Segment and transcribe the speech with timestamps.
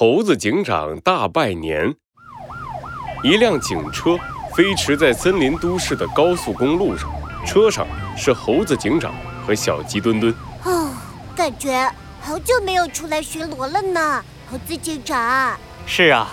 [0.00, 1.94] 猴子警长大拜年。
[3.22, 4.16] 一辆警车
[4.56, 7.10] 飞驰在森林都市的高速公路上，
[7.44, 7.86] 车上
[8.16, 9.12] 是猴子警长
[9.46, 10.34] 和小鸡墩墩。
[10.64, 10.90] 哦，
[11.36, 11.86] 感觉
[12.18, 15.54] 好久没有出来巡逻了呢，猴子警长。
[15.84, 16.30] 是啊，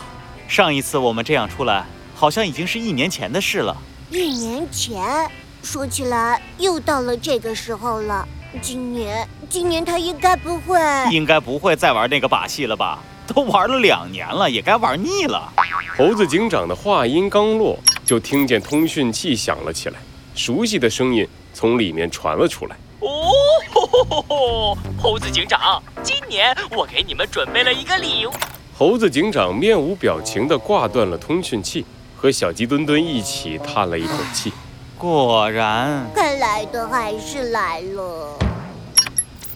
[0.48, 3.76] 上一次我们这样出来，好像已经是一年前的事了。
[4.10, 5.30] 一年前，
[5.62, 8.26] 说起来又到了这个时候了。
[8.62, 10.80] 今年，今年他应该不会，
[11.12, 13.04] 应该不会再玩那个把戏了吧？
[13.34, 15.52] 都玩了两年了，也该玩腻了。
[15.97, 19.96] 猴子警长的话音刚落，就听见通讯器响了起来，
[20.33, 22.75] 熟悉的声音从里面传了出来。
[23.00, 23.32] 哦，
[23.74, 24.78] 吼吼吼吼！
[25.02, 28.32] 猴子警长，今年我给你们准备了一个礼物。
[28.78, 31.86] 猴子警长面无表情地挂断了通讯器，
[32.16, 34.53] 和小鸡墩墩一起叹了一口气。
[34.97, 38.39] 果然，该来的还是来了。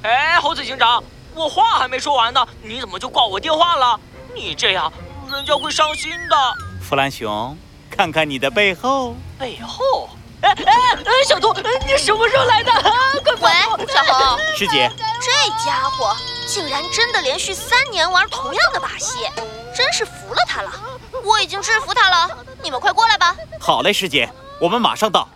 [0.03, 3.99] 哎，猴子警长，我话还没说完呢，你怎么就挂我电话了？
[4.35, 4.91] 你这样，
[5.31, 6.35] 人家会伤心的。
[6.81, 7.57] 弗兰熊，
[7.89, 9.15] 看看你的背后。
[9.39, 10.09] 背后？
[10.41, 11.53] 哎哎哎，小兔，
[11.85, 12.71] 你什么时候来的？
[13.39, 15.31] 快喂，小红，师姐，这
[15.63, 16.15] 家伙
[16.47, 19.19] 竟然真的连续三年玩同样的把戏，
[19.75, 20.71] 真是服了他了。
[21.23, 23.35] 我已经制服他了，你们快过来吧。
[23.59, 24.29] 好嘞，师姐，
[24.59, 25.27] 我们马上到。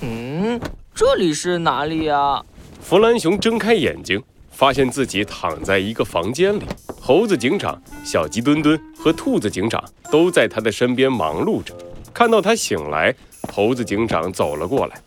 [0.00, 0.60] 嗯。
[0.94, 2.42] 这里是哪里呀？
[2.82, 6.64] 弗兰熊睁开眼睛，发现自己躺在一个房间里。
[7.00, 11.74] 猴子警长、小鸡墩墩和兔子警长都在他的身边忙碌着。
[12.12, 13.14] 看到他醒来，
[13.50, 15.00] 猴子警长走了过来。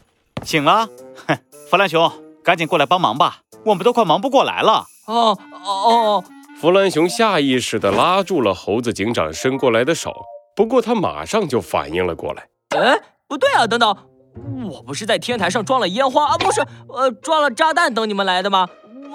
[0.44, 0.90] 醒了？
[1.28, 1.38] 哼，
[1.70, 2.12] 弗兰熊，
[2.44, 4.86] 赶紧过来帮忙吧，我们都快忙不过来了。
[5.06, 6.23] 哦哦哦！
[6.59, 10.12] 弗兰熊下意识地拉住了猴子警长伸过来的手，
[10.56, 12.48] 不过他马上就反应了过来。
[12.70, 13.96] 哎，不对啊，等等。
[14.69, 18.67] 我不是在天台上装了烟花啊，不是，呃，装了炸弹等你们来的吗？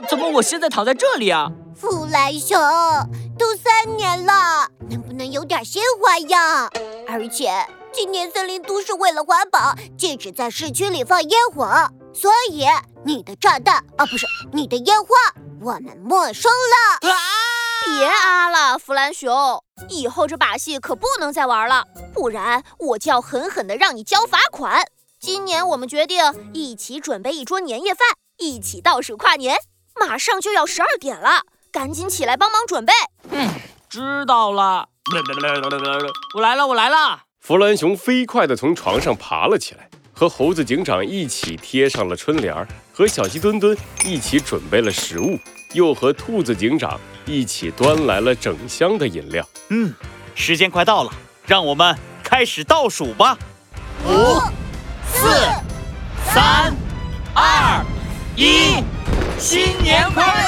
[0.09, 1.51] 怎么我现在躺在这里啊？
[1.75, 2.59] 弗兰熊，
[3.39, 6.71] 都三年了，能不能有点新花样？
[7.07, 7.51] 而且
[7.93, 11.67] 今年森林都市为了环保，禁止在市区里放烟火，
[12.15, 12.65] 所以
[13.05, 15.09] 你的炸弹啊，不是你的烟花，
[15.61, 17.11] 我们没收了。
[17.11, 17.17] 啊
[17.87, 24.85] 别啊了，弗兰熊，以后这把戏可不能再玩了，不然我就要狠狠的让你交罚款。
[25.21, 26.19] 今年我们决定
[26.55, 28.01] 一起准备一桌年夜饭，
[28.39, 29.55] 一起倒数跨年。
[30.01, 32.93] 马上就要十二点了，赶紧起来帮忙准备。
[33.29, 33.47] 嗯，
[33.91, 34.89] 知道了。
[36.35, 37.25] 我来了，我来了。
[37.39, 43.77] 弗兰熊飞快地从床上爬了起来，和猴子警长一起贴上了春联，和小鸡墩墩
[44.07, 45.39] 一起准备了食物，
[45.75, 49.47] 又和兔子警长一起端来了整箱的饮料。
[49.69, 49.93] 嗯，
[50.35, 51.13] 时间快到了，
[51.45, 51.95] 让我们
[52.25, 53.37] 开始倒数吧。
[54.07, 54.60] 五。
[55.21, 55.27] 四、
[56.33, 56.75] 三、
[57.35, 57.85] 二、
[58.37, 58.83] 一，
[59.39, 60.40] 新年快乐！